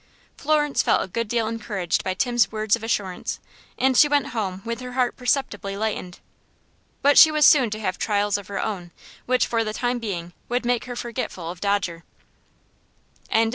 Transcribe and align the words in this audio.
Florence 0.35 0.81
felt 0.81 1.03
a 1.03 1.07
good 1.07 1.27
deal 1.27 1.45
encouraged 1.47 2.03
by 2.03 2.15
Tim's 2.15 2.51
words 2.51 2.75
of 2.75 2.81
assurance, 2.81 3.39
and 3.77 3.95
she 3.95 4.07
went 4.07 4.29
home 4.29 4.63
with 4.65 4.79
her 4.79 4.93
heart 4.93 5.15
perceptibly 5.15 5.77
lightened. 5.77 6.19
But 7.03 7.19
she 7.19 7.29
was 7.29 7.45
soon 7.45 7.69
to 7.69 7.79
have 7.79 7.99
trials 7.99 8.35
of 8.35 8.47
her 8.47 8.57
own, 8.59 8.89
which 9.27 9.45
for 9.45 9.63
the 9.63 9.73
time 9.73 9.99
being 9.99 10.33
would 10.49 10.65
make 10.65 10.85
her 10.85 10.95
forgetful 10.95 11.51
of 11.51 11.61
Dodger. 11.61 11.97
Chapter 13.27 13.31
XXIX. 13.41 13.45
Mrs. 13.45 13.49